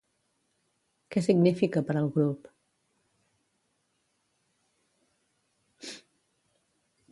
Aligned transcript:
Què 1.15 1.21
significa 1.25 1.83
per 1.89 1.95
al 1.99 2.09
grup? 2.15 2.49